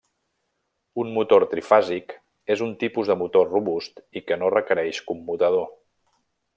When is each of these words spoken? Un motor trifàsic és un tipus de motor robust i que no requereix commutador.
Un 1.03 1.11
motor 1.17 1.45
trifàsic 1.51 2.15
és 2.55 2.65
un 2.69 2.73
tipus 2.85 3.13
de 3.13 3.19
motor 3.21 3.53
robust 3.53 4.05
i 4.21 4.27
que 4.31 4.41
no 4.45 4.53
requereix 4.59 5.07
commutador. 5.13 5.71